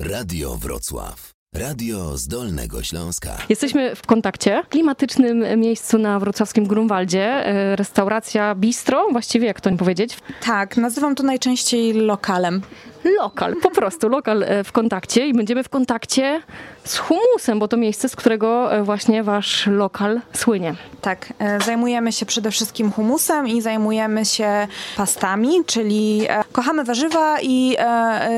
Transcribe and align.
Radio 0.00 0.56
Wrocław. 0.56 1.39
Radio 1.56 2.16
z 2.16 2.28
Dolnego 2.28 2.82
Śląska. 2.82 3.30
Jesteśmy 3.48 3.96
w 3.96 4.02
kontakcie, 4.06 4.62
w 4.64 4.68
klimatycznym 4.68 5.60
miejscu 5.60 5.98
na 5.98 6.20
wrocławskim 6.20 6.66
Grunwaldzie. 6.66 7.46
E, 7.46 7.76
Restauracja 7.76 8.54
Bistro, 8.54 9.06
właściwie 9.12 9.46
jak 9.46 9.60
to 9.60 9.70
powiedzieć? 9.70 10.16
Tak, 10.46 10.76
nazywam 10.76 11.14
to 11.14 11.22
najczęściej 11.22 11.92
lokalem. 11.92 12.62
Lokal, 13.18 13.56
po 13.56 13.70
prostu 13.70 14.08
lokal 14.08 14.42
e, 14.42 14.64
w 14.64 14.72
kontakcie 14.72 15.28
i 15.28 15.34
będziemy 15.34 15.62
w 15.62 15.68
kontakcie 15.68 16.42
z 16.84 16.96
humusem, 16.96 17.58
bo 17.58 17.68
to 17.68 17.76
miejsce, 17.76 18.08
z 18.08 18.16
którego 18.16 18.74
e, 18.74 18.82
właśnie 18.82 19.22
wasz 19.22 19.66
lokal 19.66 20.20
słynie. 20.32 20.74
Tak, 21.00 21.32
zajmujemy 21.64 22.12
się 22.12 22.26
przede 22.26 22.50
wszystkim 22.50 22.92
humusem 22.92 23.48
i 23.48 23.62
zajmujemy 23.62 24.24
się 24.24 24.68
pastami, 24.96 25.64
czyli 25.66 26.26
kochamy 26.52 26.84
warzywa 26.84 27.36
i 27.42 27.76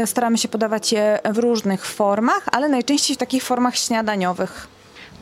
staramy 0.06 0.38
się 0.38 0.48
podawać 0.48 0.92
je 0.92 1.18
w 1.32 1.38
różnych 1.38 1.86
formach, 1.86 2.42
ale 2.52 2.68
najczęściej 2.68 3.01
w 3.10 3.16
takich 3.16 3.42
formach 3.42 3.76
śniadaniowych. 3.76 4.68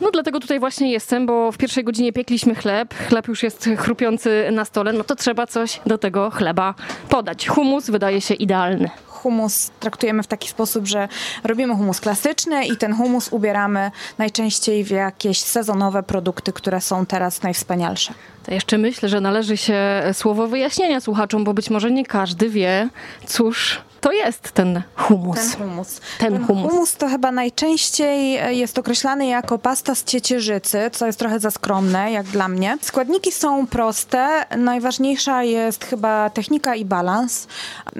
No 0.01 0.11
dlatego 0.11 0.41
tutaj 0.41 0.61
właśnie 0.61 0.93
jestem, 0.93 1.27
bo 1.27 1.52
w 1.52 1.57
pierwszej 1.57 1.84
godzinie 1.84 2.12
piekliśmy 2.12 2.55
chleb, 2.55 2.95
chleb 3.09 3.29
już 3.29 3.43
jest 3.43 3.69
chrupiący 3.79 4.48
na 4.53 4.65
stole, 4.65 4.93
no 4.93 5.05
to 5.05 5.16
trzeba 5.16 5.47
coś 5.47 5.80
do 5.87 5.98
tego 5.98 6.30
chleba 6.30 6.75
podać. 7.09 7.48
Humus 7.48 7.91
wydaje 7.91 8.20
się 8.20 8.34
idealny. 8.34 8.91
Humus 9.06 9.70
traktujemy 9.80 10.23
w 10.23 10.27
taki 10.27 10.48
sposób, 10.48 10.87
że 10.87 11.09
robimy 11.45 11.77
humus 11.77 12.01
klasyczny 12.01 12.66
i 12.66 12.77
ten 12.77 12.95
humus 12.95 13.29
ubieramy 13.33 13.91
najczęściej 14.19 14.84
w 14.84 14.91
jakieś 14.91 15.39
sezonowe 15.39 16.03
produkty, 16.03 16.53
które 16.53 16.81
są 16.81 17.06
teraz 17.06 17.42
najwspanialsze. 17.42 18.15
To 18.47 18.55
jeszcze 18.55 18.78
myślę, 18.78 19.09
że 19.09 19.20
należy 19.20 19.56
się 19.56 20.03
słowo 20.12 20.47
wyjaśnienia 20.47 21.01
słuchaczom, 21.01 21.45
bo 21.45 21.55
być 21.55 21.70
może 21.70 21.91
nie 21.91 22.06
każdy 22.06 22.48
wie, 22.48 22.89
cóż 23.27 23.81
to 24.01 24.13
jest 24.13 24.53
ten 24.53 24.83
humus. 24.97 25.39
Ten 25.39 25.69
humus. 25.69 26.01
Ten 26.19 26.45
humus. 26.45 26.97
to 26.97 27.09
chyba 27.09 27.33
najczęściej 27.33 28.37
e, 28.37 28.55
jest 28.55 28.79
określany 28.79 29.27
jako 29.27 29.59
pasta 29.59 29.95
z 29.95 30.05
ciecierzycy, 30.05 30.91
co 30.92 31.07
jest 31.07 31.19
trochę 31.19 31.41
za 31.41 31.51
skromne, 31.51 32.12
jak 32.12 32.27
dla 32.27 32.48
mnie. 32.48 32.79
Składniki 32.83 33.33
są 33.33 33.67
proste. 33.67 34.47
Najważniejsza 34.57 35.42
jest 35.42 35.84
chyba 35.84 36.31
technika 36.31 36.75
i 36.75 36.84
balans. 36.84 37.47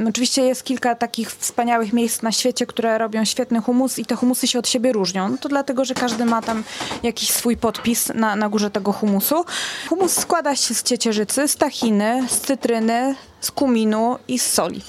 Oczywiście 0.09 0.43
jest 0.43 0.65
kilka 0.65 0.95
takich 0.95 1.33
wspaniałych 1.33 1.93
miejsc 1.93 2.23
na 2.23 2.33
świecie, 2.33 2.67
które 2.67 2.99
robią 2.99 3.25
świetny 3.25 3.61
humus 3.61 3.99
i 3.99 4.05
te 4.05 4.15
humusy 4.17 4.47
się 4.47 4.59
od 4.59 4.69
siebie 4.69 4.93
różnią. 4.93 5.29
No 5.29 5.37
to 5.39 5.49
dlatego, 5.49 5.85
że 5.85 5.95
każdy 5.95 6.25
ma 6.25 6.43
tam 6.43 6.65
jakiś 7.03 7.31
swój 7.31 7.57
podpis 7.57 8.09
na, 8.15 8.37
na 8.37 8.49
górze 8.49 8.71
tego 8.71 8.93
humusu. 8.93 9.45
Humus 9.89 10.13
składa 10.13 10.57
się 10.57 10.75
z 10.75 10.83
ciecierzycy, 10.83 11.49
z 11.49 11.57
tahiny, 11.57 12.25
z 12.29 12.41
cytryny, 12.41 13.15
z 13.41 13.51
kuminu 13.51 14.19
i 14.29 14.39
z 14.39 14.53
soli. 14.53 14.83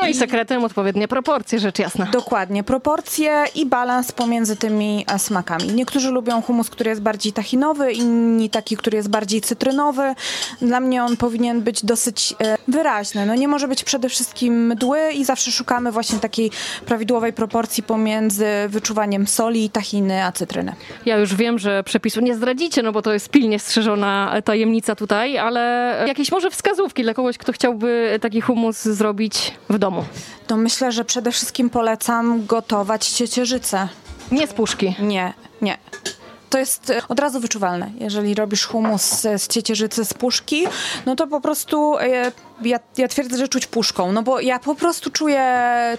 No 0.00 0.06
i 0.06 0.14
sekretem 0.14 0.64
odpowiednie 0.64 1.08
proporcje, 1.08 1.58
rzecz 1.58 1.78
jasna. 1.78 2.06
Dokładnie, 2.12 2.64
proporcje 2.64 3.44
i 3.54 3.66
balans 3.66 4.12
pomiędzy 4.12 4.56
tymi 4.56 5.04
e, 5.08 5.18
smakami. 5.18 5.68
Niektórzy 5.68 6.10
lubią 6.10 6.42
humus, 6.42 6.70
który 6.70 6.90
jest 6.90 7.02
bardziej 7.02 7.32
tahinowy, 7.32 7.92
inni 7.92 8.50
taki, 8.50 8.76
który 8.76 8.96
jest 8.96 9.10
bardziej 9.10 9.40
cytrynowy. 9.40 10.14
Dla 10.60 10.80
mnie 10.80 11.04
on 11.04 11.16
powinien 11.16 11.60
być 11.62 11.84
dosyć 11.84 12.34
e, 12.40 12.56
wyraźny. 12.68 13.26
No 13.26 13.34
nie 13.34 13.48
może 13.48 13.68
być 13.68 13.84
przede 13.84 14.08
wszystkim 14.08 14.66
mdły 14.66 15.12
i 15.12 15.24
zawsze 15.24 15.52
szukamy 15.52 15.92
właśnie 15.92 16.18
takiej 16.18 16.50
prawidłowej 16.86 17.32
proporcji 17.32 17.82
pomiędzy 17.82 18.46
wyczuwaniem 18.68 19.26
soli, 19.26 19.70
tahiny, 19.70 20.24
a 20.24 20.32
cytryny. 20.32 20.72
Ja 21.06 21.16
już 21.16 21.34
wiem, 21.34 21.58
że 21.58 21.84
przepisu 21.84 22.20
nie 22.20 22.34
zdradzicie, 22.34 22.82
no 22.82 22.92
bo 22.92 23.02
to 23.02 23.12
jest 23.12 23.28
pilnie 23.28 23.58
strzeżona 23.58 24.32
tajemnica 24.44 24.94
tutaj, 24.94 25.38
ale 25.38 26.04
jakieś 26.08 26.32
może 26.32 26.50
wskazówki 26.50 27.02
dla 27.02 27.14
kogoś, 27.14 27.38
kto 27.38 27.52
chciałby 27.52 27.85
taki 28.20 28.40
humus 28.40 28.82
zrobić 28.82 29.54
w 29.70 29.78
domu. 29.78 30.04
To 30.46 30.56
myślę, 30.56 30.92
że 30.92 31.04
przede 31.04 31.32
wszystkim 31.32 31.70
polecam 31.70 32.46
gotować 32.46 33.08
ciecierzycę. 33.08 33.88
Nie 34.32 34.46
z 34.46 34.52
puszki. 34.52 34.94
Nie, 34.98 35.32
nie. 35.62 35.78
To 36.56 36.60
jest 36.60 36.90
e, 36.90 37.02
od 37.08 37.20
razu 37.20 37.40
wyczuwalne. 37.40 37.90
Jeżeli 37.98 38.34
robisz 38.34 38.66
humus 38.66 39.02
z, 39.20 39.48
ciecierzycy 39.48 40.04
z 40.04 40.14
puszki, 40.14 40.66
no 41.06 41.16
to 41.16 41.26
po 41.26 41.40
prostu 41.40 41.98
e, 41.98 42.32
ja, 42.62 42.78
ja 42.96 43.08
twierdzę, 43.08 43.38
że 43.38 43.48
czuć 43.48 43.66
puszką, 43.66 44.12
no 44.12 44.22
bo 44.22 44.40
ja 44.40 44.58
po 44.58 44.74
prostu 44.74 45.10
czuję, 45.10 45.44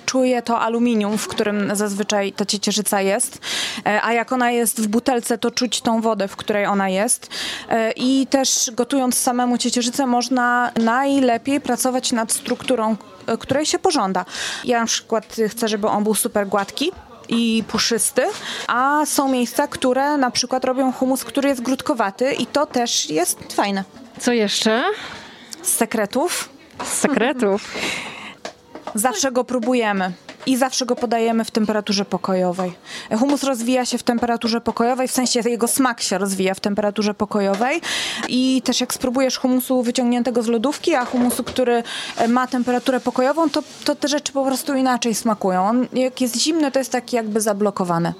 czuję 0.06 0.42
to 0.42 0.60
aluminium, 0.60 1.18
w 1.18 1.28
którym 1.28 1.76
zazwyczaj 1.76 2.34
ta 2.34 2.46
ciecierzyca 2.46 3.02
jest, 3.02 3.40
e, 3.86 4.02
a 4.04 4.14
jak 4.14 4.32
ona 4.32 4.52
jest 4.52 4.82
w 4.82 4.88
butelce, 4.88 5.38
to 5.38 5.52
czuć 5.52 5.82
tą 5.82 6.02
wodę, 6.02 6.28
w 6.28 6.36
której 6.36 6.66
ona 6.66 6.90
jest. 6.90 7.30
I 7.96 8.28
też 8.28 8.72
gotując 8.74 9.18
samemu 9.18 9.58
ciecierzycę 9.58 10.06
można 10.06 10.72
najlepiej 10.76 11.62
pracować 11.62 12.12
nad 12.12 12.32
strukturą, 12.32 12.96
której 13.40 13.66
się 13.66 13.80
pożąda. 13.80 14.26
Ja 14.66 14.80
na 14.80 14.86
przykład 14.86 15.36
chcę, 15.50 15.68
żeby 15.68 15.88
on 15.88 16.04
był 16.04 16.16
super 16.16 16.48
gładki, 16.48 16.92
i 17.30 17.64
puszysty, 17.68 18.22
a 18.68 19.06
są 19.06 19.28
miejsca, 19.28 19.68
które 19.68 20.18
na 20.18 20.32
przykład 20.32 20.66
robią 20.66 20.92
humus, 20.92 21.24
który 21.24 21.50
jest 21.50 21.62
grudkowaty 21.62 22.34
i 22.34 22.46
to 22.46 22.66
też 22.66 23.10
jest 23.10 23.54
fajne. 23.54 23.84
Co 24.20 24.34
jeszcze? 24.34 24.84
Z 25.62 25.70
sekretów? 25.70 26.50
Z 26.84 26.88
sekretów. 26.88 27.74
Zawsze 28.96 29.32
go 29.32 29.44
próbujemy 29.44 30.14
i 30.48 30.58
zawsze 30.58 30.86
go 30.86 30.96
podajemy 30.96 31.46
w 31.46 31.52
temperaturze 31.52 32.06
pokojowej. 32.06 32.74
Humus 33.20 33.44
rozwija 33.44 33.86
się 33.86 33.98
w 33.98 34.04
temperaturze 34.04 34.62
pokojowej, 34.62 35.08
w 35.08 35.12
sensie 35.12 35.40
jego 35.46 35.68
smak 35.68 36.02
się 36.02 36.18
rozwija 36.18 36.54
w 36.54 36.60
temperaturze 36.60 37.14
pokojowej 37.14 37.82
i 38.28 38.62
też 38.62 38.82
jak 38.82 38.94
spróbujesz 38.94 39.38
humusu 39.38 39.82
wyciągniętego 39.82 40.44
z 40.44 40.48
lodówki, 40.48 40.96
a 40.96 41.06
humusu, 41.06 41.44
który 41.44 41.84
ma 42.28 42.48
temperaturę 42.48 43.00
pokojową, 43.00 43.50
to, 43.50 43.64
to 43.84 43.96
te 43.96 44.08
rzeczy 44.08 44.34
po 44.34 44.46
prostu 44.46 44.76
inaczej 44.76 45.16
smakują. 45.16 45.70
On, 45.70 45.88
jak 45.94 46.22
jest 46.22 46.38
zimny, 46.38 46.72
to 46.72 46.80
jest 46.80 46.92
taki 46.92 47.16
jakby 47.16 47.42
zablokowany. 47.42 48.14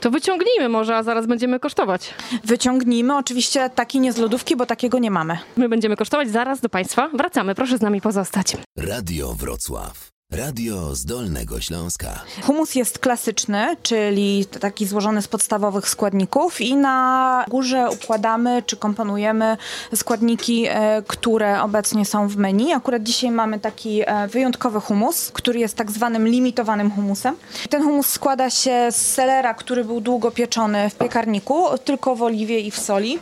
To 0.00 0.10
wyciągnijmy 0.10 0.68
może, 0.68 0.96
a 0.96 1.02
zaraz 1.02 1.26
będziemy 1.26 1.60
kosztować. 1.60 2.14
Wyciągnijmy, 2.44 3.16
oczywiście 3.16 3.70
taki 3.70 4.00
nie 4.00 4.12
z 4.12 4.16
lodówki, 4.16 4.56
bo 4.56 4.66
takiego 4.66 4.98
nie 4.98 5.10
mamy. 5.10 5.38
My 5.56 5.68
będziemy 5.68 5.96
kosztować 5.96 6.30
zaraz 6.30 6.60
do 6.60 6.68
Państwa. 6.68 7.08
Wracamy, 7.14 7.54
proszę 7.54 7.78
z 7.78 7.80
nami 7.80 8.00
pozostać. 8.00 8.56
Radio 8.76 9.34
Wrocław. 9.34 10.15
Radio 10.32 10.94
z 10.94 11.04
Dolnego 11.04 11.60
Śląska. 11.60 12.24
Humus 12.42 12.74
jest 12.74 12.98
klasyczny, 12.98 13.76
czyli 13.82 14.46
taki 14.60 14.86
złożony 14.86 15.22
z 15.22 15.28
podstawowych 15.28 15.88
składników 15.88 16.60
i 16.60 16.76
na 16.76 17.44
górze 17.48 17.88
układamy 17.90 18.62
czy 18.66 18.76
komponujemy 18.76 19.56
składniki, 19.94 20.66
e, 20.68 21.02
które 21.06 21.62
obecnie 21.62 22.04
są 22.04 22.28
w 22.28 22.36
menu. 22.36 22.72
Akurat 22.72 23.02
dzisiaj 23.02 23.30
mamy 23.30 23.60
taki 23.60 24.02
e, 24.06 24.28
wyjątkowy 24.28 24.80
humus, 24.80 25.30
który 25.32 25.60
jest 25.60 25.76
tak 25.76 25.90
zwanym 25.90 26.28
limitowanym 26.28 26.90
humusem. 26.90 27.36
Ten 27.70 27.82
humus 27.82 28.06
składa 28.06 28.50
się 28.50 28.88
z 28.90 28.96
selera, 28.96 29.54
który 29.54 29.84
był 29.84 30.00
długo 30.00 30.30
pieczony 30.30 30.90
w 30.90 30.94
piekarniku, 30.94 31.78
tylko 31.84 32.16
w 32.16 32.22
oliwie 32.22 32.60
i 32.60 32.70
w 32.70 32.78
soli. 32.78 33.18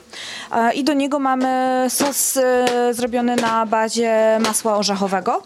E, 0.53 0.75
I 0.75 0.85
do 0.85 0.93
niego 0.93 1.19
mamy 1.19 1.87
sos 1.91 2.39
zrobiony 2.91 3.37
na 3.37 3.67
bazie 3.67 4.39
masła 4.41 4.77
orzechowego, 4.77 5.43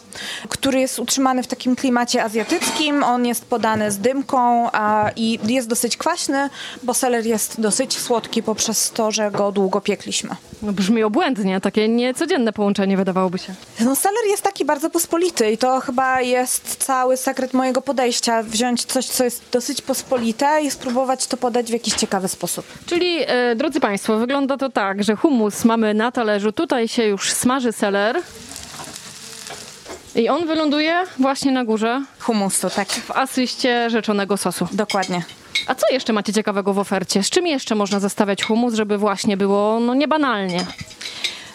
który 0.48 0.80
jest 0.80 0.98
utrzymany 0.98 1.42
w 1.42 1.47
takim 1.48 1.76
klimacie 1.76 2.24
azjatyckim. 2.24 3.02
On 3.02 3.26
jest 3.26 3.44
podany 3.44 3.90
z 3.90 3.98
dymką 3.98 4.70
a, 4.72 5.10
i 5.16 5.38
jest 5.46 5.68
dosyć 5.68 5.96
kwaśny, 5.96 6.50
bo 6.82 6.94
seler 6.94 7.26
jest 7.26 7.60
dosyć 7.60 7.98
słodki 7.98 8.42
poprzez 8.42 8.90
to, 8.90 9.10
że 9.10 9.30
go 9.30 9.52
długo 9.52 9.80
piekliśmy. 9.80 10.30
No 10.62 10.72
brzmi 10.72 11.02
obłędnie, 11.02 11.60
takie 11.60 11.88
niecodzienne 11.88 12.52
połączenie 12.52 12.96
wydawałoby 12.96 13.38
się. 13.38 13.54
No 13.80 13.96
seler 13.96 14.24
jest 14.28 14.42
taki 14.42 14.64
bardzo 14.64 14.90
pospolity 14.90 15.50
i 15.50 15.58
to 15.58 15.80
chyba 15.80 16.20
jest 16.20 16.76
cały 16.76 17.16
sekret 17.16 17.54
mojego 17.54 17.82
podejścia. 17.82 18.42
Wziąć 18.42 18.84
coś, 18.84 19.06
co 19.06 19.24
jest 19.24 19.42
dosyć 19.52 19.82
pospolite 19.82 20.62
i 20.62 20.70
spróbować 20.70 21.26
to 21.26 21.36
podać 21.36 21.66
w 21.66 21.72
jakiś 21.72 21.94
ciekawy 21.94 22.28
sposób. 22.28 22.64
Czyli, 22.86 23.18
e, 23.26 23.56
drodzy 23.56 23.80
Państwo, 23.80 24.18
wygląda 24.18 24.56
to 24.56 24.68
tak, 24.68 25.04
że 25.04 25.16
humus 25.16 25.64
mamy 25.64 25.94
na 25.94 26.12
talerzu, 26.12 26.52
tutaj 26.52 26.88
się 26.88 27.04
już 27.04 27.32
smaży 27.32 27.72
seler, 27.72 28.22
i 30.18 30.28
on 30.28 30.46
wyląduje 30.46 31.04
właśnie 31.18 31.52
na 31.52 31.64
górze. 31.64 32.02
Humusu, 32.18 32.70
tak. 32.70 32.88
W 32.88 33.10
asyście 33.10 33.90
rzeczonego 33.90 34.36
sosu. 34.36 34.68
Dokładnie. 34.72 35.22
A 35.66 35.74
co 35.74 35.86
jeszcze 35.92 36.12
macie 36.12 36.32
ciekawego 36.32 36.74
w 36.74 36.78
ofercie? 36.78 37.22
Z 37.22 37.30
czym 37.30 37.46
jeszcze 37.46 37.74
można 37.74 38.00
zestawiać 38.00 38.44
humus, 38.44 38.74
żeby 38.74 38.98
właśnie 38.98 39.36
było 39.36 39.80
no 39.80 39.94
niebanalnie? 39.94 40.66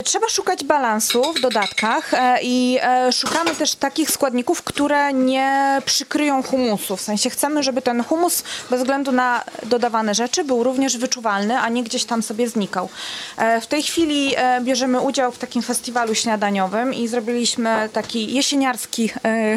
Trzeba 0.03 0.29
szukać 0.29 0.63
balansu 0.63 1.33
w 1.33 1.41
dodatkach 1.41 2.13
e, 2.13 2.37
i 2.41 2.77
e, 2.81 3.11
szukamy 3.11 3.55
też 3.55 3.75
takich 3.75 4.11
składników, 4.11 4.63
które 4.63 5.13
nie 5.13 5.81
przykryją 5.85 6.43
humusu. 6.43 6.97
W 6.97 7.01
sensie 7.01 7.29
chcemy, 7.29 7.63
żeby 7.63 7.81
ten 7.81 8.03
humus 8.03 8.43
bez 8.69 8.79
względu 8.79 9.11
na 9.11 9.43
dodawane 9.63 10.15
rzeczy 10.15 10.43
był 10.43 10.63
również 10.63 10.97
wyczuwalny, 10.97 11.59
a 11.59 11.69
nie 11.69 11.83
gdzieś 11.83 12.05
tam 12.05 12.23
sobie 12.23 12.47
znikał. 12.47 12.89
E, 13.37 13.61
w 13.61 13.67
tej 13.67 13.83
chwili 13.83 14.35
bierzemy 14.61 15.01
udział 15.01 15.31
w 15.31 15.37
takim 15.37 15.61
festiwalu 15.61 16.15
śniadaniowym 16.15 16.93
i 16.93 17.07
zrobiliśmy 17.07 17.89
taki 17.93 18.33
jesieniarski 18.33 19.09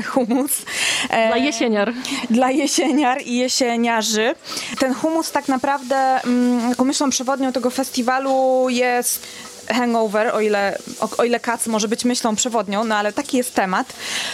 humus. 0.06 0.52
Dla 1.08 1.36
jesieniar. 1.36 1.92
Dla 2.30 2.50
jesieniar 2.50 3.22
i 3.22 3.36
jesieniarzy. 3.36 4.34
Ten 4.78 4.94
humus 4.94 5.30
tak 5.30 5.48
naprawdę, 5.48 5.96
mm, 5.96 6.70
taką 6.70 6.84
myślą 6.84 7.10
przewodnią 7.10 7.52
tego 7.52 7.70
festiwalu 7.70 8.66
jest 8.68 9.26
hangover, 9.68 10.34
o 10.34 10.40
ile, 10.40 10.78
o, 11.00 11.08
o 11.18 11.24
ile 11.24 11.40
kac 11.40 11.66
może 11.66 11.88
być 11.88 12.04
myślą 12.04 12.36
przewodnią, 12.36 12.84
no 12.84 12.96
ale 12.96 13.12
taki 13.12 13.36
jest 13.36 13.54
temat. 13.54 13.92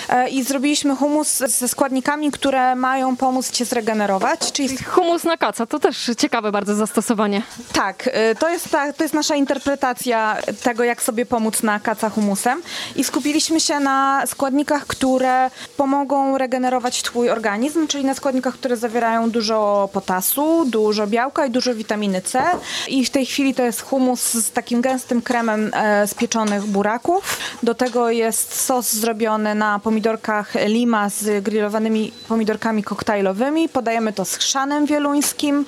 E, 0.08 0.29
I 0.29 0.43
zrobiliśmy 0.44 0.96
humus 0.96 1.38
ze 1.38 1.69
składnikami, 1.69 2.31
które 2.31 2.75
mają 2.75 3.17
pomóc 3.17 3.50
cię 3.50 3.64
zregenerować, 3.64 4.52
czyli 4.52 4.76
Humus 4.79 5.25
na 5.25 5.37
kaca, 5.37 5.67
to 5.67 5.79
też 5.79 6.11
ciekawe 6.19 6.52
bardzo 6.52 6.75
zastosowanie. 6.75 7.43
tak, 7.73 8.06
y, 8.06 8.34
to 8.38 8.49
jest, 8.49 8.70
ta, 8.70 8.93
to 8.93 9.02
jest 9.05 9.14
nasza 9.14 9.34
interpretacja 9.37 10.37
tego, 10.62 10.84
jak 10.84 11.02
sobie 11.02 11.26
pomóc 11.26 11.62
na 11.62 11.81
kaca 11.81 12.11
humusem. 12.11 12.62
I 12.96 13.05
skupiliśmy 13.05 13.61
się 13.61 13.81
na 13.81 14.23
składnikach, 14.26 14.87
które 14.87 15.50
pomogą 15.76 16.38
regenerować 16.38 17.02
twój 17.02 17.31
organizm, 17.31 17.87
czyli 17.87 18.05
na 18.05 18.14
składnikach, 18.14 18.55
które 18.55 18.76
zawierają 18.76 19.31
dużo 19.31 19.88
potasu, 19.93 20.64
dużo 20.64 21.06
białka 21.06 21.46
i 21.46 21.50
dużo 21.50 21.75
witaminy 21.75 22.23
C. 22.23 22.43
I 22.88 23.05
w 23.05 23.11
tej 23.11 23.26
chwili 23.26 23.55
to 23.55 23.62
jest 23.62 23.81
humus 23.82 24.20
z 24.20 24.50
takim 24.50 24.81
gęstym 24.81 25.21
kremem 25.22 25.70
e, 25.74 26.06
z 26.06 26.14
pieczonych 26.14 26.66
buraków. 26.66 27.38
Do 27.62 27.74
tego 27.74 28.10
jest 28.10 28.60
sos 28.60 28.92
zrobiony 28.92 29.54
na 29.54 29.78
pomidorkach 29.78 30.54
lima 30.66 31.08
z 31.08 31.44
grillowanymi 31.44 32.12
pomidorkami 32.28 32.82
koktajlowymi. 32.82 33.69
Podajemy 33.69 34.12
to 34.12 34.24
z 34.24 34.36
chrzanem 34.36 34.86
wieluńskim. 34.86 35.64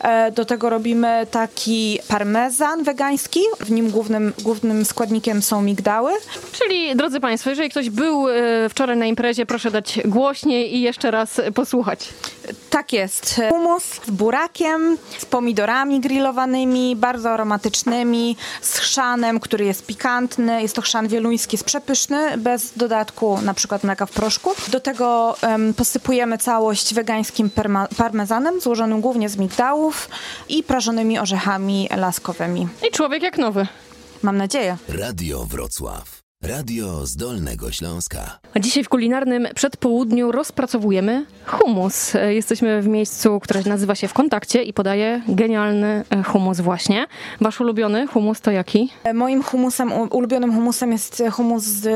E, 0.00 0.32
Do 0.32 0.44
tego 0.44 0.70
robimy 0.70 1.26
taki 1.30 1.98
parmezan 2.08 2.82
wegański. 2.82 3.40
W 3.60 3.70
nim 3.70 3.90
głównym, 3.90 4.32
głównym 4.42 4.84
składnikiem 4.84 5.42
są 5.42 5.62
migdały. 5.62 6.12
Czyli, 6.52 6.96
drodzy 6.96 7.20
Państwo, 7.20 7.50
jeżeli 7.50 7.70
ktoś 7.70 7.90
był 7.90 8.28
e, 8.28 8.68
wczoraj 8.68 8.96
na 8.96 9.06
imprezie, 9.06 9.46
proszę 9.46 9.70
dać 9.70 9.98
głośniej 10.04 10.76
i 10.76 10.80
jeszcze 10.80 11.10
raz 11.10 11.40
posłuchać. 11.54 12.08
Tak 12.70 12.92
jest. 12.92 13.40
Humus 13.48 13.84
z 13.84 14.10
burakiem, 14.10 14.98
z 15.18 15.24
pomidorami 15.24 16.00
grillowanymi, 16.00 16.96
bardzo 16.96 17.30
aromatycznymi, 17.30 18.36
z 18.62 18.78
chrzanem, 18.78 18.97
który 19.40 19.64
jest 19.64 19.86
pikantny. 19.86 20.62
Jest 20.62 20.74
to 20.74 20.82
chrzan 20.82 21.08
wieluński, 21.08 21.54
jest 21.54 21.64
przepyszny, 21.64 22.38
bez 22.38 22.72
dodatku 22.76 23.38
na 23.42 23.54
przykład 23.54 23.84
mleka 23.84 24.06
w 24.06 24.10
proszku. 24.10 24.50
Do 24.68 24.80
tego 24.80 25.36
em, 25.42 25.74
posypujemy 25.74 26.38
całość 26.38 26.94
wegańskim 26.94 27.50
parmezanem, 27.96 28.60
złożonym 28.60 29.00
głównie 29.00 29.28
z 29.28 29.36
migdałów 29.36 30.08
i 30.48 30.62
prażonymi 30.62 31.18
orzechami 31.18 31.88
laskowymi. 31.96 32.68
I 32.88 32.92
człowiek 32.92 33.22
jak 33.22 33.38
nowy. 33.38 33.66
Mam 34.22 34.36
nadzieję. 34.36 34.76
Radio 34.88 35.44
Wrocław. 35.44 36.17
Radio 36.42 37.06
z 37.06 37.16
Dolnego 37.16 37.72
Śląska. 37.72 38.38
A 38.54 38.58
dzisiaj 38.60 38.84
w 38.84 38.88
kulinarnym 38.88 39.48
przedpołudniu 39.54 40.32
rozpracowujemy 40.32 41.26
humus. 41.46 42.14
E, 42.14 42.34
Jesteśmy 42.34 42.82
w 42.82 42.86
miejscu, 42.88 43.40
które 43.40 43.62
nazywa 43.66 43.94
się 43.94 44.08
W 44.08 44.12
Kontakcie 44.14 44.62
i 44.62 44.72
podaje 44.72 45.22
genialny 45.28 46.04
e, 46.10 46.22
humus 46.22 46.60
właśnie. 46.60 47.06
Wasz 47.40 47.60
ulubiony 47.60 48.06
humus 48.06 48.40
to 48.40 48.50
jaki? 48.50 48.90
Moim 49.14 49.42
humusem, 49.42 49.92
ulubionym 50.10 50.52
humusem 50.54 50.92
jest 50.92 51.22
humus 51.32 51.62
z 51.64 51.86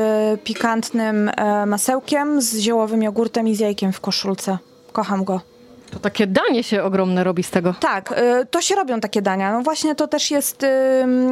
pikantnym 0.41 1.29
e, 1.29 1.65
masełkiem, 1.65 2.41
z 2.41 2.57
ziołowym 2.57 3.03
jogurtem 3.03 3.47
i 3.47 3.55
z 3.55 3.59
jajkiem 3.59 3.93
w 3.93 4.01
koszulce. 4.01 4.57
Kocham 4.93 5.23
go. 5.23 5.52
To 5.93 5.99
takie 5.99 6.27
danie 6.27 6.63
się 6.63 6.83
ogromne 6.83 7.23
robi 7.23 7.43
z 7.43 7.49
tego. 7.49 7.75
Tak, 7.79 8.11
y, 8.11 8.45
to 8.45 8.61
się 8.61 8.75
robią 8.75 8.99
takie 8.99 9.21
dania. 9.21 9.51
No 9.51 9.61
właśnie 9.61 9.95
to 9.95 10.07
też 10.07 10.31
jest, 10.31 10.63
y, 10.63 10.67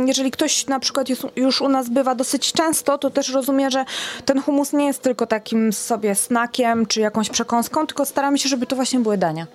jeżeli 0.05 0.31
ktoś 0.31 0.67
na 0.67 0.79
przykład 0.79 1.07
już 1.35 1.61
u 1.61 1.69
nas 1.69 1.89
bywa 1.89 2.15
dosyć 2.15 2.53
często, 2.53 2.97
to 2.97 3.09
też 3.09 3.29
rozumie, 3.29 3.71
że 3.71 3.85
ten 4.25 4.41
humus 4.41 4.73
nie 4.73 4.85
jest 4.85 5.01
tylko 5.01 5.27
takim 5.27 5.73
sobie 5.73 6.15
snakiem 6.15 6.85
czy 6.85 6.99
jakąś 7.01 7.29
przekąską, 7.29 7.87
tylko 7.87 8.05
staramy 8.05 8.37
się, 8.39 8.49
żeby 8.49 8.65
to 8.65 8.75
właśnie 8.75 8.99
były 8.99 9.17
dania. 9.17 9.47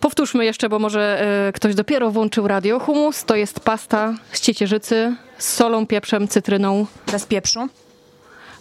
Powtórzmy 0.00 0.44
jeszcze, 0.44 0.68
bo 0.68 0.78
może 0.78 1.22
e, 1.48 1.52
ktoś 1.52 1.74
dopiero 1.74 2.10
włączył 2.10 2.48
radio. 2.48 2.78
Humus 2.80 3.24
to 3.24 3.36
jest 3.36 3.60
pasta 3.60 4.14
z 4.32 4.40
ciecierzycy 4.40 5.14
z 5.38 5.52
solą, 5.52 5.86
pieprzem, 5.86 6.28
cytryną, 6.28 6.86
Bez 7.12 7.26
pieprzu, 7.26 7.68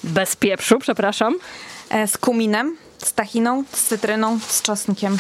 bez 0.04 0.36
pieprzu, 0.36 0.80
przepraszam. 0.80 1.36
e, 1.90 2.08
z 2.08 2.18
kuminem, 2.18 2.78
z 2.98 3.14
tachiną, 3.14 3.64
z 3.74 3.84
cytryną, 3.84 4.40
z 4.48 4.62
czosnkiem. 4.62 5.18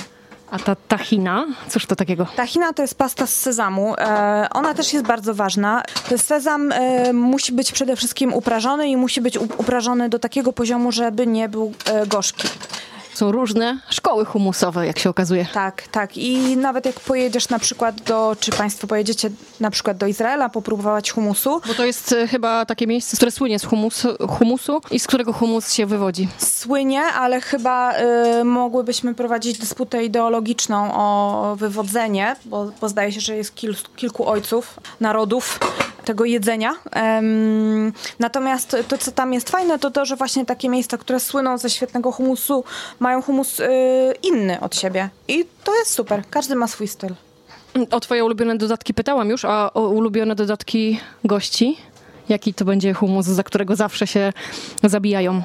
A 0.52 0.60
ta 0.60 0.76
tahina, 0.76 1.46
cóż 1.70 1.86
to 1.86 1.96
takiego? 1.96 2.28
Tahina 2.36 2.74
to 2.74 2.82
jest 2.82 2.96
pasta 2.96 3.28
z 3.28 3.36
sezamu. 3.36 3.96
E, 3.98 4.48
ona 4.54 4.74
też 4.74 4.94
jest 4.94 5.06
bardzo 5.06 5.34
ważna. 5.34 5.84
Sezam 6.18 6.72
e, 6.72 7.14
musi 7.14 7.52
być 7.54 7.72
przede 7.72 7.96
wszystkim 7.96 8.34
uprażony 8.34 8.88
i 8.88 8.98
musi 8.98 9.22
być 9.22 9.38
uprażony 9.38 10.10
do 10.10 10.20
takiego 10.20 10.54
poziomu, 10.54 10.92
żeby 10.92 11.28
nie 11.28 11.50
był 11.50 11.74
e, 11.86 12.08
gorzki. 12.08 12.48
Są 13.20 13.32
różne 13.32 13.80
szkoły 13.90 14.26
humusowe, 14.26 14.88
jak 14.88 15.00
się 15.00 15.10
okazuje. 15.10 15.46
Tak, 15.54 15.88
tak. 15.88 16.18
I 16.18 16.58
nawet 16.58 16.86
jak 16.86 17.00
pojedziesz 17.00 17.50
na 17.50 17.60
przykład 17.60 18.02
do, 18.02 18.36
czy 18.40 18.52
Państwo 18.52 18.88
pojedziecie 18.88 19.30
na 19.60 19.72
przykład 19.72 19.98
do 19.98 20.08
Izraela 20.08 20.50
popróbować 20.50 21.12
humusu, 21.12 21.62
Bo 21.68 21.74
to 21.74 21.86
jest 21.86 22.12
e, 22.12 22.28
chyba 22.28 22.66
takie 22.66 22.88
miejsce, 22.88 23.18
które 23.18 23.32
słynie 23.32 23.60
z 23.60 23.64
humusu, 23.66 24.08
humusu 24.30 24.82
i 24.92 25.00
z 25.00 25.08
którego 25.08 25.34
humus 25.34 25.72
się 25.72 25.86
wywodzi. 25.86 26.28
słynie, 26.38 27.02
ale 27.02 27.42
chyba 27.42 27.94
y, 28.42 28.44
mogłybyśmy 28.44 29.16
prowadzić 29.16 29.58
dysputę 29.58 30.04
ideologiczną 30.04 30.94
o 30.94 31.56
wywodzenie, 31.56 32.36
bo, 32.46 32.72
bo 32.82 32.90
zdaje 32.90 33.12
się, 33.12 33.22
że 33.22 33.36
jest 33.36 33.56
kil, 33.56 33.76
kilku 33.96 34.28
ojców, 34.28 34.80
narodów 35.00 35.60
tego 36.06 36.26
jedzenia. 36.26 36.76
Natomiast 38.20 38.76
to, 38.88 38.98
co 38.98 39.12
tam 39.12 39.34
jest 39.34 39.50
fajne, 39.50 39.80
to 39.80 39.92
to, 39.92 40.06
że 40.06 40.16
właśnie 40.16 40.46
takie 40.46 40.70
miejsca, 40.70 40.98
które 40.98 41.20
słyną 41.20 41.58
ze 41.58 41.70
świetnego 41.70 42.12
humusu, 42.12 42.64
mają 43.00 43.22
humus 43.22 43.60
y, 43.60 43.68
inny 44.24 44.60
od 44.60 44.76
siebie. 44.76 45.10
I 45.28 45.46
to 45.64 45.76
jest 45.76 45.94
super. 45.94 46.24
Każdy 46.30 46.56
ma 46.56 46.68
swój 46.68 46.88
styl. 46.88 47.16
O 47.92 48.00
twoje 48.00 48.26
ulubione 48.26 48.58
dodatki 48.58 48.94
pytałam 48.94 49.30
już, 49.30 49.46
a 49.46 49.74
o 49.74 49.82
ulubione 49.90 50.36
dodatki 50.36 51.00
gości? 51.24 51.78
Jaki 52.30 52.54
to 52.54 52.66
będzie 52.66 52.94
humus, 52.94 53.26
za 53.26 53.44
którego 53.44 53.76
zawsze 53.76 54.08
się 54.08 54.34
zabijają? 54.84 55.42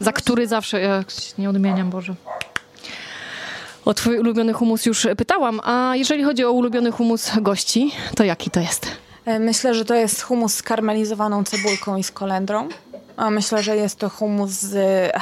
Za 0.00 0.12
który 0.12 0.46
zawsze... 0.46 0.80
Ja 0.80 1.04
nie 1.38 1.50
odmieniam, 1.50 1.90
Boże. 1.90 2.14
O 3.84 3.94
twój 3.94 4.18
ulubiony 4.18 4.52
humus 4.52 4.86
już 4.86 5.06
pytałam, 5.16 5.60
a 5.64 5.92
jeżeli 5.96 6.24
chodzi 6.24 6.44
o 6.44 6.52
ulubiony 6.52 6.92
humus 6.92 7.30
gości, 7.40 7.92
to 8.16 8.24
jaki 8.24 8.50
to 8.50 8.60
jest? 8.60 8.86
E, 9.24 9.38
Myślę, 9.38 9.74
że 9.74 9.84
to 9.84 9.94
jest 9.94 10.22
humus 10.22 10.54
z 10.54 10.62
karmelizowaną 10.62 11.44
cebulką 11.44 11.96
i 11.96 12.02
z 12.04 12.10
kolendrą. 12.10 12.68
A 13.16 13.30
myślę, 13.30 13.62
że 13.62 13.76
jest 13.76 13.98
to 13.98 14.08
humus 14.10 14.50
z 14.50 14.74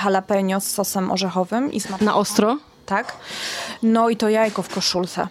jalapeno 0.04 0.60
z 0.60 0.64
sosem 0.66 1.10
orzechowym 1.10 1.72
i 1.72 1.80
z 1.80 2.00
Na 2.00 2.14
ostro? 2.14 2.56
tak? 2.86 3.12
No 3.82 4.08
i 4.08 4.16
to 4.16 4.28
jajko 4.28 4.62
w 4.62 4.68
koszulce. 4.68 5.26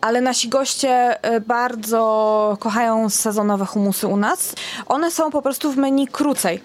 Ale 0.00 0.20
nasi 0.20 0.48
goście 0.48 1.22
e, 1.24 1.40
bardzo 1.40 2.56
kochają 2.60 3.10
sezonowe 3.10 3.66
humusy 3.66 4.06
u 4.06 4.16
nas. 4.16 4.54
One 4.86 5.10
są 5.10 5.30
po 5.30 5.42
prostu 5.42 5.72
w 5.72 5.76
menu 5.76 6.06
krócej. 6.06 6.60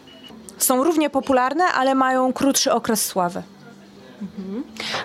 Są 0.58 0.84
równie 0.84 1.10
popularne, 1.10 1.64
ale 1.66 1.96
mają 1.96 2.34
krótszy 2.34 2.72
okres 2.74 3.06
sławy. 3.06 3.44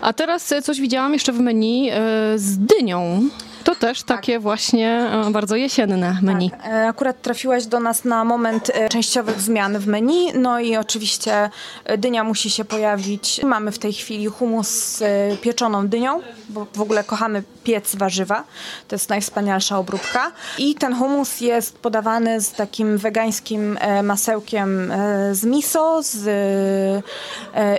A 0.00 0.12
teraz 0.12 0.52
e, 0.52 0.62
coś 0.62 0.80
widziałam 0.80 1.12
jeszcze 1.12 1.32
w 1.32 1.40
menu 1.40 1.90
z 2.36 2.58
dynią. 2.58 3.20
To 3.68 3.74
też 3.74 4.02
takie 4.02 4.38
właśnie 4.38 5.10
e, 5.26 5.30
bardzo 5.30 5.56
jesienne 5.56 6.18
menu. 6.22 6.50
E, 6.64 6.88
Akurat 6.88 7.22
trafiłaś 7.22 7.66
do 7.66 7.80
nas 7.80 8.04
na 8.04 8.24
moment 8.24 8.70
e, 8.74 8.88
częściowych 8.88 9.40
zmian 9.40 9.78
w 9.78 9.86
menu, 9.86 10.32
no 10.34 10.60
i 10.60 10.76
oczywiście 10.76 11.50
dynia 11.98 12.24
musi 12.24 12.50
się 12.50 12.64
pojawić. 12.64 13.40
Mamy 13.44 13.72
w 13.72 13.78
tej 13.78 13.92
chwili 13.92 14.26
humus 14.26 14.68
z 14.68 15.00
pieczoną 15.40 15.88
dynią, 15.88 16.20
bo 16.48 16.66
w 16.74 16.80
ogóle 16.80 17.04
kochamy 17.04 17.42
piec 17.64 17.96
warzywa. 17.96 18.44
To 18.88 18.94
jest 18.94 19.10
najwspanialsza 19.10 19.78
obróbka. 19.78 20.32
I 20.58 20.74
ten 20.74 20.94
humus 20.94 21.40
jest 21.40 21.78
podawany 21.78 22.40
z 22.40 22.52
takim 22.52 22.98
wegańskim 22.98 23.78
masełkiem 24.02 24.92
z 25.32 25.44
miso, 25.44 26.02
z 26.02 26.24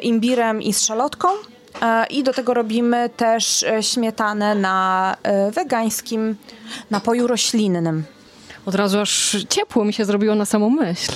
imbirem 0.01 0.61
i 0.61 0.73
z 0.73 0.81
szalotką. 0.81 1.27
E, 1.81 2.05
I 2.05 2.23
do 2.23 2.33
tego 2.33 2.53
robimy 2.53 3.09
też 3.09 3.63
e, 3.63 3.83
śmietanę 3.83 4.55
na 4.55 5.15
e, 5.23 5.51
wegańskim 5.51 6.35
napoju 6.91 7.27
roślinnym. 7.27 8.03
Od 8.65 8.75
razu 8.75 8.99
aż 8.99 9.37
ciepło 9.49 9.85
mi 9.85 9.93
się 9.93 10.05
zrobiło 10.05 10.35
na 10.35 10.45
samą 10.45 10.69
myśl. 10.69 11.11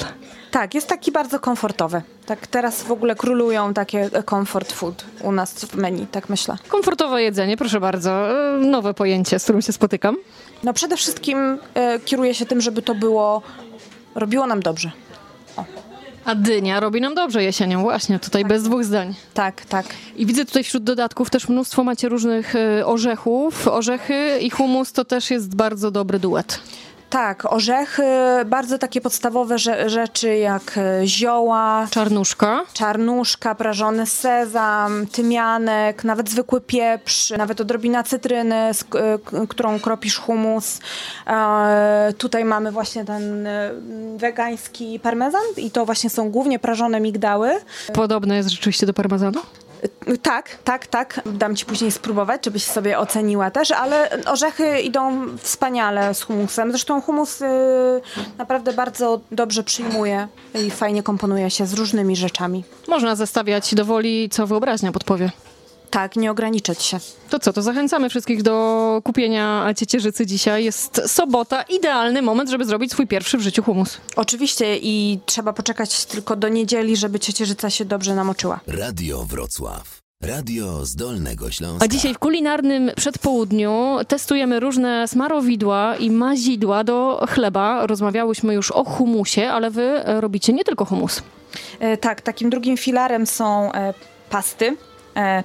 Tak, 0.51 0.75
jest 0.75 0.88
taki 0.88 1.12
bardzo 1.12 1.39
komfortowy. 1.39 2.01
Tak 2.25 2.48
teraz 2.48 2.83
w 2.83 2.91
ogóle 2.91 3.15
królują 3.15 3.74
takie 3.74 4.10
comfort 4.29 4.72
food 4.72 5.05
u 5.22 5.31
nas 5.31 5.53
w 5.53 5.75
menu, 5.75 6.07
tak 6.07 6.29
myślę. 6.29 6.57
Komfortowe 6.67 7.24
jedzenie, 7.24 7.57
proszę 7.57 7.79
bardzo. 7.79 8.27
Nowe 8.60 8.93
pojęcie, 8.93 9.39
z 9.39 9.43
którym 9.43 9.62
się 9.62 9.74
spotykam. 9.74 10.17
No 10.63 10.74
przede 10.74 10.98
wszystkim 10.98 11.57
e, 11.74 12.00
kieruję 12.00 12.33
się 12.33 12.45
tym, 12.45 12.62
żeby 12.62 12.81
to 12.81 12.95
było, 12.95 13.41
robiło 14.15 14.48
nam 14.48 14.60
dobrze. 14.60 14.91
A 16.25 16.36
dynia 16.36 16.80
robi 16.80 17.01
nam 17.01 17.15
dobrze 17.15 17.44
jesienią, 17.44 17.82
właśnie, 17.82 18.20
tutaj 18.20 18.46
bez 18.46 18.63
dwóch 18.63 18.84
zdań. 18.84 19.15
Tak, 19.34 19.65
tak. 19.65 19.86
I 20.15 20.25
widzę 20.25 20.46
tutaj 20.46 20.63
wśród 20.63 20.84
dodatków 20.84 21.30
też 21.30 21.50
mnóstwo 21.50 21.84
macie 21.84 22.10
różnych 22.10 22.56
e, 22.56 22.86
orzechów. 22.86 23.68
Orzechy 23.68 24.39
i 24.42 24.50
humus 24.50 24.92
to 24.92 25.06
też 25.06 25.32
jest 25.32 25.56
bardzo 25.56 25.92
dobry 25.92 26.20
duet. 26.20 26.60
Tak, 27.13 27.53
orzechy, 27.53 28.03
bardzo 28.46 28.77
takie 28.77 29.01
podstawowe 29.01 29.58
rzeczy 29.86 30.36
jak 30.36 30.77
e, 30.77 31.08
zioła. 31.08 31.88
Czarnuszka. 31.91 32.62
Czarnuszka, 32.74 33.55
prażony 33.55 34.05
sezam, 34.05 35.08
tymianek, 35.08 36.03
nawet 36.03 36.29
zwykły 36.29 36.62
pieprz, 36.62 37.29
nawet 37.29 37.62
odrobina 37.62 38.03
cytryny, 38.03 38.74
z, 38.74 38.84
którą 39.50 39.79
kropisz 39.79 40.17
humus. 40.20 40.79
E, 41.27 42.13
tutaj 42.17 42.46
mamy 42.46 42.72
właśnie 42.72 43.05
ten 43.05 43.48
wegański 44.17 45.00
parmezan 45.00 45.41
i 45.58 45.72
to 45.72 45.86
właśnie 45.86 46.10
są 46.10 46.29
głównie 46.29 46.60
prażone 46.60 47.00
migdały. 47.00 47.51
Podobne 47.93 48.36
jest 48.36 48.50
rzeczywiście 48.50 48.86
do 48.86 48.93
parmezanu? 48.93 49.39
Tak, 50.21 50.57
tak, 50.63 50.87
tak. 50.87 51.21
Dam 51.25 51.55
ci 51.55 51.65
później 51.65 51.91
spróbować, 51.91 52.45
żebyś 52.45 52.63
sobie 52.63 52.99
oceniła 52.99 53.51
też, 53.51 53.71
ale 53.71 54.09
orzechy 54.25 54.79
idą 54.79 55.27
wspaniale 55.37 56.13
z 56.13 56.21
humusem. 56.21 56.71
Zresztą 56.71 57.01
humus 57.01 57.41
y, 57.41 57.45
naprawdę 58.37 58.73
bardzo 58.73 59.19
dobrze 59.31 59.63
przyjmuje 59.63 60.27
i 60.55 60.71
fajnie 60.71 61.03
komponuje 61.03 61.49
się 61.49 61.65
z 61.65 61.73
różnymi 61.73 62.15
rzeczami. 62.15 62.63
Można 62.87 63.15
zestawiać 63.15 63.75
do 63.75 63.85
woli, 63.85 64.29
co 64.29 64.47
wyobraźnia 64.47 64.91
podpowie. 64.91 65.31
Tak, 65.93 66.15
nie 66.15 66.31
ograniczać 66.31 66.83
się. 66.83 67.00
To 67.29 67.39
co, 67.39 67.53
to 67.53 67.62
zachęcamy 67.62 68.09
wszystkich 68.09 68.43
do 68.43 69.01
kupienia 69.03 69.73
ciecierzycy 69.77 70.25
dzisiaj. 70.25 70.63
Jest 70.63 71.01
sobota, 71.07 71.62
idealny 71.62 72.21
moment, 72.21 72.50
żeby 72.50 72.65
zrobić 72.65 72.91
swój 72.91 73.07
pierwszy 73.07 73.38
w 73.38 73.41
życiu 73.41 73.63
humus. 73.63 73.97
Oczywiście 74.15 74.77
i 74.77 75.19
trzeba 75.25 75.53
poczekać 75.53 76.05
tylko 76.05 76.35
do 76.35 76.50
niedzieli, 76.50 76.97
żeby 76.97 77.19
ciecierzyca 77.19 77.69
się 77.69 77.85
dobrze 77.85 78.15
namoczyła. 78.15 78.59
Radio 78.67 79.25
Wrocław. 79.25 80.01
Radio 80.21 80.85
z 80.85 80.95
Dolnego 80.95 81.51
Śląska. 81.51 81.85
A 81.85 81.88
dzisiaj 81.88 82.13
w 82.13 82.19
kulinarnym 82.19 82.91
przedpołudniu 82.95 83.97
testujemy 84.07 84.59
różne 84.59 85.07
smarowidła 85.07 85.95
i 85.95 86.12
mazidła 86.12 86.83
do 86.83 87.25
chleba. 87.29 87.88
Rozmawiałyśmy 87.88 88.53
już 88.53 88.71
o 88.71 88.83
humusie, 88.83 89.51
ale 89.51 89.71
wy 89.71 90.01
robicie 90.05 90.53
nie 90.53 90.63
tylko 90.63 90.85
humus. 90.85 91.23
E, 91.79 91.97
tak, 91.97 92.21
takim 92.21 92.50
drugim 92.50 92.77
filarem 92.77 93.27
są 93.27 93.73
e, 93.73 93.93
pasty 94.29 94.77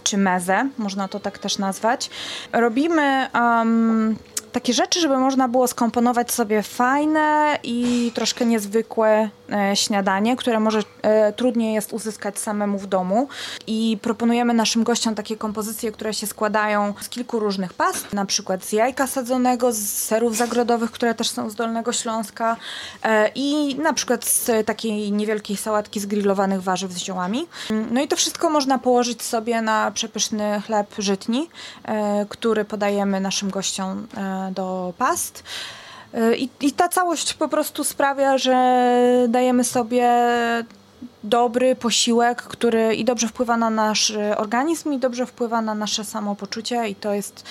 czy 0.04 0.18
mezę, 0.18 0.68
można 0.78 1.08
to 1.08 1.20
tak 1.20 1.38
też 1.38 1.58
nazwać. 1.58 2.10
Robimy 2.52 3.30
um, 3.34 4.16
takie 4.58 4.74
rzeczy, 4.74 5.00
żeby 5.00 5.18
można 5.18 5.48
było 5.48 5.68
skomponować 5.68 6.32
sobie 6.32 6.62
fajne 6.62 7.58
i 7.62 8.12
troszkę 8.14 8.44
niezwykłe 8.44 9.30
e, 9.52 9.76
śniadanie, 9.76 10.36
które 10.36 10.60
może 10.60 10.82
e, 11.02 11.32
trudniej 11.32 11.74
jest 11.74 11.92
uzyskać 11.92 12.38
samemu 12.38 12.78
w 12.78 12.86
domu. 12.86 13.28
I 13.66 13.98
proponujemy 14.02 14.54
naszym 14.54 14.84
gościom 14.84 15.14
takie 15.14 15.36
kompozycje, 15.36 15.92
które 15.92 16.14
się 16.14 16.26
składają 16.26 16.94
z 17.00 17.08
kilku 17.08 17.38
różnych 17.38 17.72
past, 17.74 18.12
na 18.12 18.24
przykład 18.26 18.64
z 18.64 18.72
jajka 18.72 19.06
sadzonego, 19.06 19.72
z 19.72 19.78
serów 19.78 20.36
zagrodowych, 20.36 20.90
które 20.90 21.14
też 21.14 21.28
są 21.28 21.50
z 21.50 21.54
Dolnego 21.54 21.92
Śląska 21.92 22.56
e, 23.02 23.30
i 23.34 23.74
na 23.74 23.92
przykład 23.92 24.24
z 24.24 24.66
takiej 24.66 25.12
niewielkiej 25.12 25.56
sałatki 25.56 26.00
z 26.00 26.06
grillowanych 26.06 26.62
warzyw 26.62 26.92
z 26.92 26.98
ziołami. 26.98 27.46
No 27.90 28.02
i 28.02 28.08
to 28.08 28.16
wszystko 28.16 28.50
można 28.50 28.78
położyć 28.78 29.22
sobie 29.22 29.62
na 29.62 29.90
przepyszny 29.90 30.62
chleb 30.66 30.94
żytni, 30.98 31.50
który 32.28 32.64
podajemy 32.64 33.20
naszym 33.20 33.50
gościom 33.50 34.06
e, 34.48 34.52
do 34.52 34.92
past. 34.98 35.42
Y, 36.14 36.36
I, 36.36 36.48
I 36.60 36.72
ta 36.72 36.88
całość 36.88 37.34
po 37.34 37.48
prostu 37.48 37.84
sprawia, 37.84 38.38
że 38.38 39.26
dajemy 39.28 39.64
sobie 39.64 40.10
dobry 41.24 41.76
posiłek, 41.76 42.42
który 42.42 42.94
i 42.94 43.04
dobrze 43.04 43.28
wpływa 43.28 43.56
na 43.56 43.70
nasz 43.70 44.12
organizm, 44.36 44.92
i 44.92 44.98
dobrze 44.98 45.26
wpływa 45.26 45.62
na 45.62 45.74
nasze 45.74 46.04
samopoczucie, 46.04 46.88
i 46.88 46.94
to 46.94 47.14
jest 47.14 47.44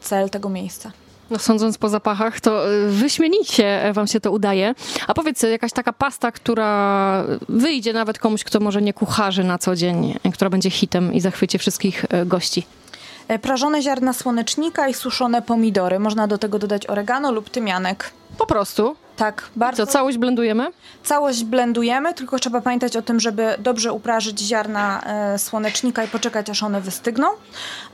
cel 0.00 0.30
tego 0.30 0.48
miejsca. 0.48 0.92
No, 1.30 1.38
sądząc 1.38 1.78
po 1.78 1.88
zapachach, 1.88 2.40
to 2.40 2.72
y, 2.72 2.90
wyśmienicie 2.90 3.92
wam 3.92 4.06
się 4.06 4.20
to 4.20 4.32
udaje. 4.32 4.74
A 5.06 5.14
powiedz, 5.14 5.42
jakaś 5.42 5.72
taka 5.72 5.92
pasta, 5.92 6.32
która 6.32 7.24
wyjdzie 7.48 7.92
nawet 7.92 8.18
komuś, 8.18 8.44
kto 8.44 8.60
może 8.60 8.82
nie 8.82 8.92
kucharzy 8.92 9.44
na 9.44 9.58
co 9.58 9.76
dzień, 9.76 10.14
która 10.32 10.50
będzie 10.50 10.70
hitem 10.70 11.12
i 11.12 11.20
zachwyci 11.20 11.58
wszystkich 11.58 12.04
y, 12.04 12.26
gości. 12.26 12.66
E, 13.28 13.38
prażone 13.38 13.82
ziarna 13.82 14.12
słonecznika 14.12 14.88
i 14.88 14.94
suszone 14.94 15.42
pomidory. 15.42 15.98
Można 15.98 16.26
do 16.26 16.38
tego 16.38 16.58
dodać 16.58 16.86
oregano 16.86 17.32
lub 17.32 17.50
tymianek. 17.50 18.10
Po 18.38 18.46
prostu? 18.46 18.96
Tak, 19.16 19.50
bardzo. 19.56 19.86
Co, 19.86 19.92
całość 19.92 20.18
blendujemy? 20.18 20.66
Całość 21.04 21.44
blendujemy, 21.44 22.14
tylko 22.14 22.38
trzeba 22.38 22.60
pamiętać 22.60 22.96
o 22.96 23.02
tym, 23.02 23.20
żeby 23.20 23.54
dobrze 23.58 23.92
uprażyć 23.92 24.40
ziarna 24.40 25.02
e, 25.06 25.38
słonecznika 25.38 26.04
i 26.04 26.08
poczekać, 26.08 26.50
aż 26.50 26.62
one 26.62 26.80
wystygną. 26.80 27.28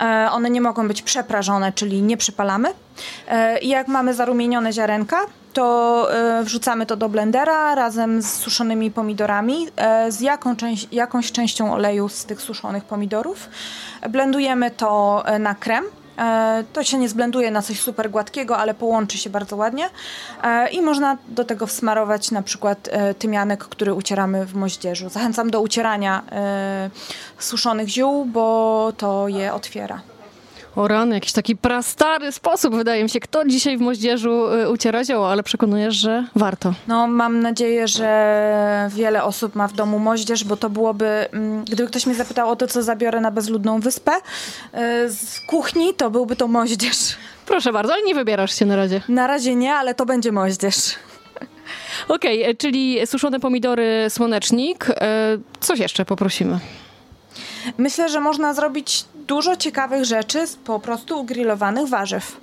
E, 0.01 0.29
one 0.33 0.51
nie 0.51 0.61
mogą 0.61 0.89
być 0.89 1.03
przeprażone, 1.03 1.73
czyli 1.73 2.03
nie 2.03 2.17
przypalamy. 2.17 2.69
E, 3.29 3.59
I 3.59 3.69
jak 3.69 3.89
mamy 3.89 4.15
zarumienione 4.15 4.73
ziarenka, 4.73 5.19
to 5.52 6.09
e, 6.12 6.45
wrzucamy 6.45 6.87
to 6.87 6.97
do 6.97 7.09
blendera 7.09 7.75
razem 7.75 8.23
z 8.23 8.33
suszonymi 8.33 8.90
pomidorami, 8.90 9.66
e, 9.76 10.12
z 10.12 10.21
jaką 10.21 10.57
część, 10.57 10.88
jakąś 10.92 11.33
częścią 11.33 11.73
oleju 11.75 12.09
z 12.09 12.25
tych 12.25 12.42
suszonych 12.42 12.85
pomidorów. 12.85 13.49
Blendujemy 14.11 14.71
to 14.71 15.23
e, 15.26 15.38
na 15.38 15.54
krem. 15.54 15.85
To 16.73 16.85
się 16.85 16.99
nie 16.99 17.09
zblenduje 17.09 17.50
na 17.50 17.62
coś 17.62 17.80
super 17.80 18.11
gładkiego, 18.11 18.59
ale 18.59 18.75
połączy 18.75 19.19
się 19.19 19.30
bardzo 19.30 19.57
ładnie. 19.57 19.90
I 20.73 20.83
można 20.83 21.16
do 21.28 21.45
tego 21.45 21.66
wsmarować 21.66 22.30
na 22.30 22.42
przykład 22.42 22.88
tymianek, 23.19 23.64
który 23.64 23.95
ucieramy 23.95 24.47
w 24.47 24.54
moździerzu. 24.54 25.09
Zachęcam 25.09 25.50
do 25.50 25.61
ucierania 25.61 26.23
suszonych 27.38 27.88
ziół, 27.88 28.25
bo 28.25 28.92
to 28.97 29.28
je 29.28 29.54
otwiera. 29.54 30.00
O 30.77 30.89
rany, 30.89 31.15
jakiś 31.15 31.33
taki 31.33 31.57
prastary 31.57 32.33
sposób, 32.33 32.75
wydaje 32.75 33.03
mi 33.03 33.11
się. 33.11 33.21
Kto 33.21 33.45
dzisiaj 33.45 33.79
w 33.79 33.81
moździerzu 33.81 34.55
y, 34.55 34.71
uciera 34.71 35.05
zioło, 35.05 35.33
ale 35.33 35.43
przekonujesz, 35.43 35.95
że 35.95 36.25
warto. 36.35 36.75
No, 36.89 37.07
mam 37.07 37.41
nadzieję, 37.41 37.89
że 37.89 38.91
wiele 38.93 39.25
osób 39.25 39.55
ma 39.55 39.69
w 39.69 39.73
domu 39.73 39.99
moździerz, 39.99 40.45
bo 40.45 40.57
to 40.57 40.71
byłoby, 40.71 41.07
mm, 41.07 41.65
gdyby 41.65 41.87
ktoś 41.87 42.07
mnie 42.07 42.15
zapytał 42.15 42.50
o 42.50 42.57
to, 42.57 42.67
co 42.67 42.83
zabiorę 42.83 43.21
na 43.21 43.31
bezludną 43.31 43.81
wyspę 43.81 44.12
y, 44.17 44.19
z 45.12 45.41
kuchni, 45.47 45.95
to 45.95 46.11
byłby 46.11 46.37
to 46.37 46.49
moździerz. 46.49 47.17
Proszę 47.47 47.73
bardzo, 47.73 47.93
ale 47.93 48.03
nie 48.03 48.15
wybierasz 48.15 48.55
się 48.55 48.67
na 48.67 48.77
razie. 48.77 49.00
Na 49.09 49.27
razie 49.27 49.55
nie, 49.55 49.75
ale 49.75 49.95
to 49.95 50.07
będzie 50.07 50.33
moździerz. 50.33 50.95
Okej, 52.09 52.43
okay, 52.43 52.55
czyli 52.55 53.07
suszone 53.07 53.41
pomidory, 53.41 54.07
słonecznik. 54.09 54.89
Y, 54.89 54.95
coś 55.61 55.79
jeszcze 55.79 56.05
poprosimy. 56.05 56.59
Myślę, 57.79 58.09
że 58.09 58.21
można 58.21 58.55
zrobić 58.55 59.05
dużo 59.31 59.57
ciekawych 59.57 60.05
rzeczy 60.05 60.47
z 60.47 60.57
po 60.57 60.81
prostu 60.81 61.21
ugrillowanych 61.21 61.89
warzyw. 61.89 62.41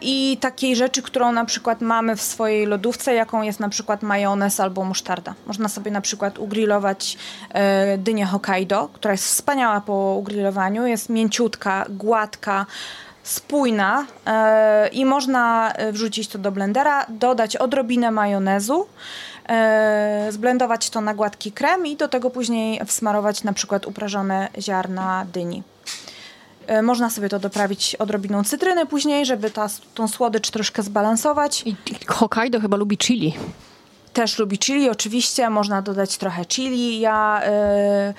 I 0.00 0.38
takiej 0.40 0.76
rzeczy, 0.76 1.02
którą 1.02 1.32
na 1.32 1.44
przykład 1.44 1.80
mamy 1.80 2.16
w 2.16 2.22
swojej 2.22 2.66
lodówce, 2.66 3.14
jaką 3.14 3.42
jest 3.42 3.60
na 3.60 3.68
przykład 3.68 4.02
majonez 4.02 4.60
albo 4.60 4.84
musztarda. 4.84 5.34
Można 5.46 5.68
sobie 5.68 5.90
na 5.90 6.00
przykład 6.00 6.38
ugrillować 6.38 7.18
e, 7.50 7.98
dynię 7.98 8.26
Hokkaido, 8.26 8.88
która 8.92 9.12
jest 9.12 9.24
wspaniała 9.24 9.80
po 9.80 10.16
ugrillowaniu, 10.18 10.86
jest 10.86 11.08
mięciutka, 11.08 11.86
gładka, 11.90 12.66
spójna 13.22 14.06
e, 14.26 14.88
i 14.88 15.04
można 15.04 15.72
e, 15.72 15.92
wrzucić 15.92 16.28
to 16.28 16.38
do 16.38 16.52
blendera, 16.52 17.06
dodać 17.08 17.56
odrobinę 17.56 18.10
majonezu, 18.10 18.86
e, 19.48 20.26
zblendować 20.30 20.90
to 20.90 21.00
na 21.00 21.14
gładki 21.14 21.52
krem 21.52 21.86
i 21.86 21.96
do 21.96 22.08
tego 22.08 22.30
później 22.30 22.80
wsmarować 22.86 23.44
na 23.44 23.52
przykład 23.52 23.86
uprażone 23.86 24.48
ziarna 24.58 25.26
dyni. 25.32 25.62
E, 26.70 26.82
można 26.82 27.10
sobie 27.10 27.28
to 27.28 27.38
doprawić 27.38 27.96
odrobiną 27.96 28.44
cytryny 28.44 28.86
później, 28.86 29.26
żeby 29.26 29.50
ta, 29.50 29.68
tą 29.94 30.08
słodycz 30.08 30.50
troszkę 30.50 30.82
zbalansować. 30.82 31.62
I 31.66 31.76
Hokkaido 32.06 32.60
chyba 32.60 32.76
lubi 32.76 32.98
chili. 32.98 33.34
Też 34.12 34.38
lubi 34.38 34.58
chili, 34.58 34.90
oczywiście. 34.90 35.50
Można 35.50 35.82
dodać 35.82 36.16
trochę 36.16 36.44
chili. 36.44 37.00
Ja... 37.00 37.42
Yy, 38.06 38.14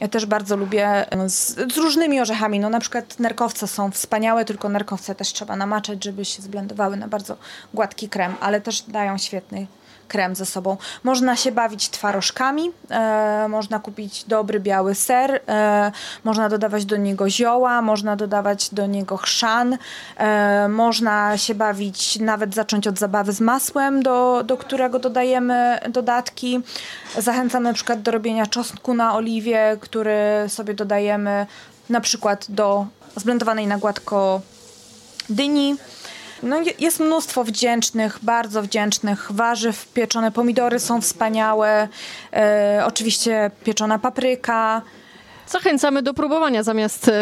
ja 0.00 0.08
też 0.08 0.26
bardzo 0.26 0.56
lubię 0.56 1.06
z, 1.26 1.72
z, 1.74 1.76
różnymi 1.76 2.20
orzechami. 2.20 2.60
No 2.60 2.68
na 2.68 2.80
przykład 2.80 3.18
nerkowce 3.18 3.68
są 3.68 3.90
wspaniałe, 3.90 4.44
tylko 4.44 4.68
nerkowce 4.68 5.14
też 5.14 5.32
trzeba 5.32 5.56
namaczać, 5.56 6.04
żeby 6.04 6.24
się 6.24 6.42
zblendowały 6.42 6.96
na 6.96 7.08
bardzo 7.08 7.36
gładki 7.74 8.08
krem, 8.08 8.34
ale 8.40 8.60
też 8.60 8.82
dają 8.82 9.18
świetny 9.18 9.66
krem 10.12 10.34
ze 10.34 10.46
sobą. 10.46 10.76
Można 11.04 11.36
się 11.36 11.52
bawić 11.52 11.90
twarożkami, 11.90 12.70
e, 12.90 13.46
można 13.48 13.78
kupić 13.78 14.24
dobry 14.24 14.60
biały 14.60 14.94
ser, 14.94 15.40
e, 15.48 15.92
można 16.24 16.48
dodawać 16.48 16.84
do 16.84 16.96
niego 16.96 17.30
zioła, 17.30 17.82
można 17.82 18.16
dodawać 18.16 18.68
do 18.74 18.86
niego 18.86 19.16
chrzan, 19.16 19.78
e, 20.16 20.68
można 20.68 21.38
się 21.38 21.54
bawić, 21.54 22.18
nawet 22.20 22.54
zacząć 22.54 22.86
od 22.86 22.98
zabawy 22.98 23.32
z 23.32 23.40
masłem, 23.40 24.02
do, 24.02 24.42
do 24.44 24.56
którego 24.56 24.98
dodajemy 24.98 25.78
dodatki. 25.88 26.60
Zachęcam 27.18 27.62
na 27.62 27.72
przykład 27.72 28.02
do 28.02 28.10
robienia 28.10 28.46
czosnku 28.46 28.94
na 28.94 29.14
oliwie, 29.14 29.76
który 29.80 30.18
sobie 30.48 30.74
dodajemy 30.74 31.46
na 31.90 32.00
przykład 32.00 32.46
do 32.48 32.86
zblendowanej 33.16 33.66
na 33.66 33.78
gładko 33.78 34.40
dyni. 35.30 35.76
No, 36.42 36.56
jest 36.78 37.00
mnóstwo 37.00 37.44
wdzięcznych, 37.44 38.18
bardzo 38.22 38.62
wdzięcznych 38.62 39.32
warzyw. 39.32 39.86
Pieczone 39.86 40.32
pomidory 40.32 40.80
są 40.80 41.00
wspaniałe. 41.00 41.88
E, 42.32 42.82
oczywiście 42.86 43.50
pieczona 43.64 43.98
papryka. 43.98 44.82
Zachęcamy 45.52 46.02
do 46.02 46.14
próbowania 46.14 46.62
zamiast 46.62 47.08
e, 47.08 47.12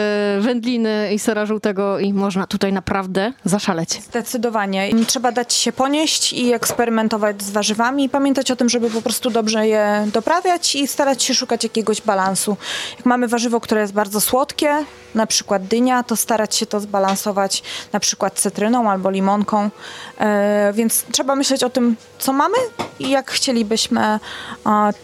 wędliny 0.40 1.14
i 1.14 1.18
sera 1.18 1.46
żółtego 1.46 1.98
i 1.98 2.12
można 2.12 2.46
tutaj 2.46 2.72
naprawdę 2.72 3.32
zaszaleć. 3.44 4.02
Zdecydowanie. 4.02 4.90
Trzeba 5.06 5.32
dać 5.32 5.54
się 5.54 5.72
ponieść 5.72 6.32
i 6.32 6.52
eksperymentować 6.52 7.42
z 7.42 7.50
warzywami 7.50 8.04
i 8.04 8.08
pamiętać 8.08 8.50
o 8.50 8.56
tym, 8.56 8.68
żeby 8.68 8.90
po 8.90 9.02
prostu 9.02 9.30
dobrze 9.30 9.66
je 9.66 10.06
doprawiać 10.12 10.76
i 10.76 10.88
starać 10.88 11.22
się 11.22 11.34
szukać 11.34 11.64
jakiegoś 11.64 12.02
balansu. 12.02 12.56
Jak 12.96 13.06
mamy 13.06 13.28
warzywo, 13.28 13.60
które 13.60 13.80
jest 13.80 13.92
bardzo 13.92 14.20
słodkie, 14.20 14.84
na 15.14 15.26
przykład 15.26 15.66
dynia, 15.66 16.02
to 16.02 16.16
starać 16.16 16.56
się 16.56 16.66
to 16.66 16.80
zbalansować 16.80 17.62
na 17.92 18.00
przykład 18.00 18.34
cytryną 18.40 18.90
albo 18.90 19.10
limonką. 19.10 19.70
E, 20.18 20.72
więc 20.74 21.04
trzeba 21.12 21.36
myśleć 21.36 21.64
o 21.64 21.70
tym, 21.70 21.96
co 22.18 22.32
mamy 22.32 22.56
i 22.98 23.10
jak 23.10 23.30
chcielibyśmy 23.30 24.00
e, 24.00 24.18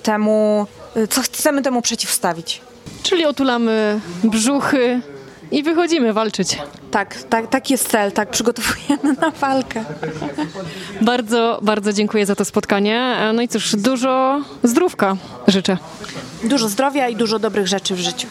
temu, 0.02 0.66
co 1.10 1.22
chcemy 1.22 1.62
temu 1.62 1.82
przeciwstawić. 1.82 2.60
Czyli 3.02 3.24
otulamy 3.24 4.00
brzuchy 4.24 5.00
i 5.50 5.62
wychodzimy 5.62 6.12
walczyć. 6.12 6.58
Tak, 6.90 7.22
tak, 7.22 7.50
tak 7.50 7.70
jest 7.70 7.88
cel, 7.88 8.12
tak 8.12 8.30
przygotowujemy 8.30 9.12
na 9.20 9.30
walkę. 9.30 9.84
Bardzo, 11.00 11.58
bardzo 11.62 11.92
dziękuję 11.92 12.26
za 12.26 12.34
to 12.34 12.44
spotkanie. 12.44 13.16
No 13.34 13.42
i 13.42 13.48
cóż, 13.48 13.76
dużo 13.76 14.40
zdrówka 14.62 15.16
życzę. 15.46 15.78
Dużo 16.44 16.68
zdrowia 16.68 17.08
i 17.08 17.16
dużo 17.16 17.38
dobrych 17.38 17.66
rzeczy 17.66 17.94
w 17.94 17.98
życiu. 17.98 18.28